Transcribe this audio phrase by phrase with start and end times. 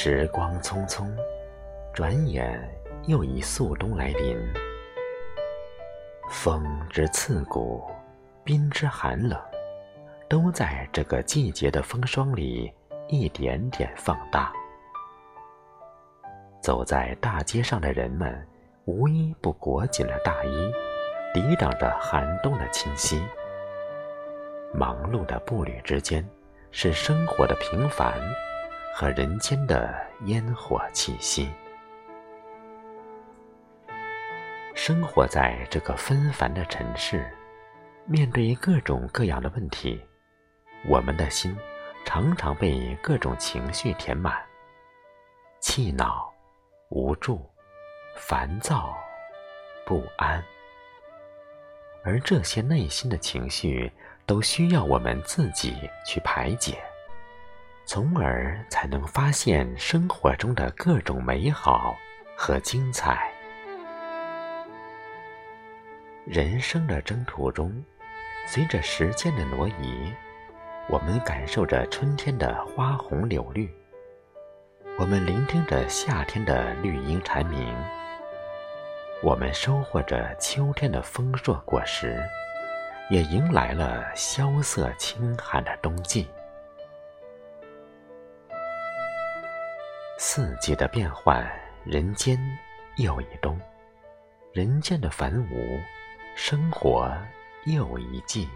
[0.00, 1.10] 时光匆匆，
[1.92, 2.56] 转眼
[3.08, 4.38] 又一肃冬来临。
[6.30, 7.82] 风之刺骨，
[8.44, 9.36] 冰之寒冷，
[10.28, 12.72] 都在这个季节的风霜里
[13.08, 14.52] 一点点放大。
[16.62, 18.46] 走在大街上的人们，
[18.84, 20.72] 无一不裹紧了大衣，
[21.34, 23.20] 抵挡着寒冬的侵袭。
[24.72, 26.24] 忙碌的步履之间，
[26.70, 28.14] 是生活的平凡。
[29.00, 29.94] 和人间的
[30.24, 31.48] 烟火气息。
[34.74, 37.24] 生活在这个纷繁的城市，
[38.06, 40.04] 面对各种各样的问题，
[40.88, 41.56] 我们的心
[42.04, 44.36] 常常被各种情绪填满：
[45.60, 46.28] 气恼、
[46.88, 47.48] 无助、
[48.16, 48.98] 烦躁、
[49.86, 50.42] 不安。
[52.02, 53.92] 而这些内心的情绪，
[54.26, 56.76] 都需要我们自己去排解。
[57.88, 61.96] 从而才能发现生活中的各种美好
[62.36, 63.32] 和精彩。
[66.26, 67.82] 人生的征途中，
[68.46, 70.12] 随着时间的挪移，
[70.86, 73.74] 我们感受着春天的花红柳绿，
[74.98, 77.74] 我们聆听着夏天的绿荫蝉鸣，
[79.22, 82.22] 我们收获着秋天的丰硕果实，
[83.08, 86.28] 也迎来了萧瑟清寒的冬季。
[90.38, 91.44] 四季的变换，
[91.82, 92.38] 人间
[92.94, 93.58] 又一冬；
[94.52, 95.82] 人间的繁芜，
[96.36, 97.12] 生活
[97.64, 98.48] 又一季。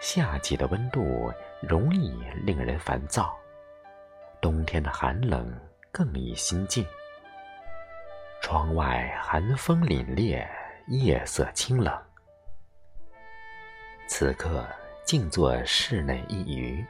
[0.00, 3.32] 夏季的温度容易令人烦躁，
[4.40, 5.56] 冬天的寒冷
[5.92, 6.84] 更易心静。
[8.42, 10.44] 窗外寒风凛冽，
[10.88, 11.96] 夜色清冷。
[14.08, 14.66] 此刻
[15.04, 16.84] 静坐室内一隅。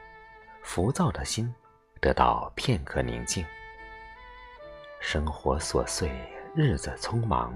[0.65, 1.53] 浮躁的心
[2.01, 3.45] 得到片刻宁静。
[4.99, 6.09] 生活琐碎，
[6.55, 7.53] 日子匆忙，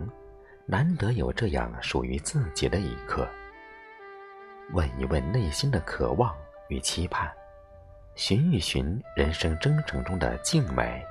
[0.67, 3.27] 难得有这样属于自己的一刻。
[4.73, 6.33] 问一问内心的渴望
[6.67, 7.29] 与期盼，
[8.15, 11.03] 寻一寻人生征程中的静美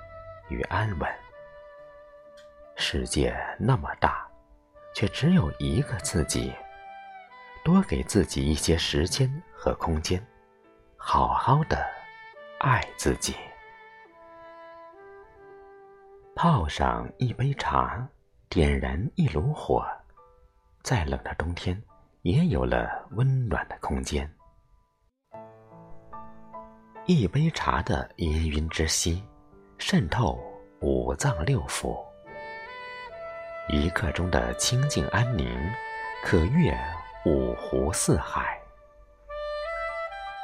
[0.49, 1.11] 与安稳。
[2.77, 4.27] 世界那么大，
[4.95, 6.55] 却只有一个自己。
[7.65, 10.25] 多给自己一些时间和空间。
[11.01, 11.79] 好好的
[12.59, 13.35] 爱自己，
[16.35, 18.07] 泡上一杯茶，
[18.49, 19.87] 点燃一炉火，
[20.83, 21.81] 再冷的冬天
[22.23, 24.29] 也有了温暖的空间。
[27.07, 29.25] 一杯茶的氤氲之息，
[29.79, 30.39] 渗透
[30.81, 31.97] 五脏六腑；
[33.69, 35.49] 一刻钟的清静安宁，
[36.25, 36.77] 可悦
[37.25, 38.58] 五湖四海。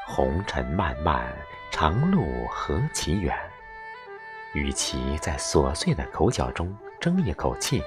[0.06, 1.34] 红尘漫漫，
[1.70, 3.36] 长路何其远。
[4.52, 7.82] 与其在琐碎的口角中争一口气，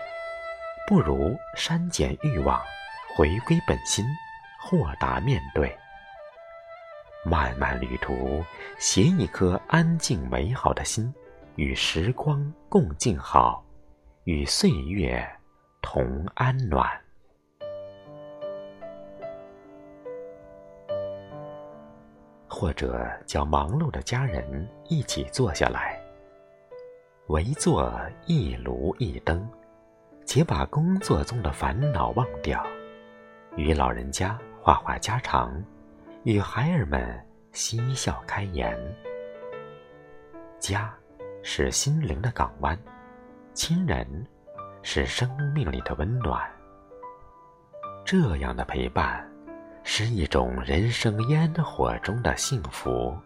[0.87, 2.61] 不如删减欲望，
[3.15, 4.05] 回归本心，
[4.59, 5.73] 豁达面对。
[7.23, 8.43] 漫漫旅途，
[8.77, 11.13] 携一颗安静美好的心，
[11.55, 13.63] 与时光共静好，
[14.25, 15.25] 与岁月
[15.81, 16.89] 同安暖。
[22.59, 26.01] 或者叫忙碌的家人一起坐下来，
[27.27, 27.93] 围坐
[28.25, 29.47] 一炉一灯，
[30.25, 32.65] 且把工作中的烦恼忘掉，
[33.57, 35.63] 与老人家话话家常，
[36.23, 38.75] 与孩儿们嬉笑开颜。
[40.57, 40.91] 家
[41.43, 42.75] 是心灵的港湾，
[43.53, 44.07] 亲人
[44.81, 46.41] 是生命里的温暖。
[48.03, 49.23] 这样的陪伴。
[49.89, 53.17] 是一种人生烟火中的幸福，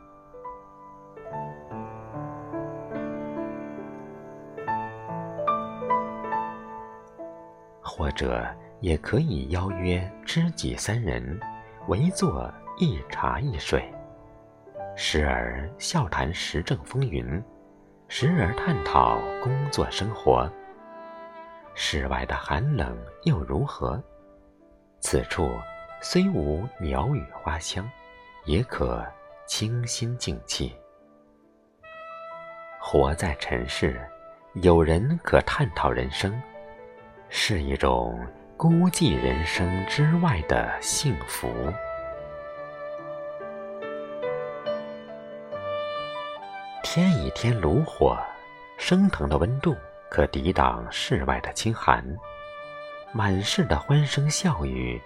[7.82, 8.48] 或者
[8.80, 11.38] 也可以邀约知己三人，
[11.88, 13.92] 围坐一茶一水，
[14.96, 17.44] 时而笑谈时政风云，
[18.08, 20.48] 时而探讨工作生活。
[21.74, 24.00] 室外的寒冷又如何？
[25.00, 25.50] 此处。
[26.04, 27.88] 虽无鸟语花香，
[28.46, 29.06] 也可
[29.46, 30.76] 清心静气。
[32.80, 34.02] 活在尘世，
[34.56, 36.42] 有人可探讨人生，
[37.30, 38.20] 是一种
[38.58, 41.48] 孤寂人生之外的幸福。
[46.82, 48.18] 添一添炉火，
[48.80, 49.78] 升腾的温度
[50.10, 52.04] 可抵挡室外的清寒，
[53.14, 55.00] 满室的欢声笑语。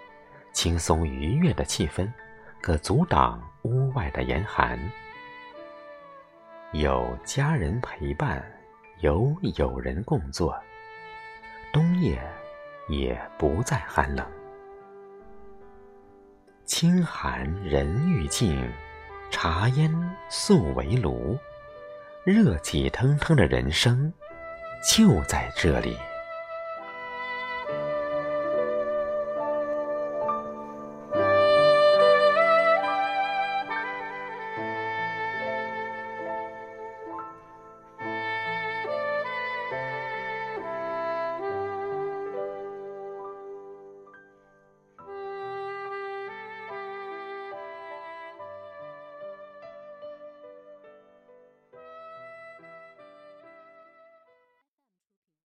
[0.55, 2.09] 轻松愉悦的气氛，
[2.61, 4.79] 可阻挡屋外的严寒。
[6.71, 8.41] 有家人陪伴，
[9.01, 10.57] 有友人共坐，
[11.73, 12.17] 冬夜
[12.87, 14.25] 也不再寒冷。
[16.63, 18.71] 清寒人欲静，
[19.29, 19.93] 茶烟
[20.29, 21.37] 素为炉，
[22.23, 24.11] 热气腾腾的人生
[24.89, 25.97] 就在这里。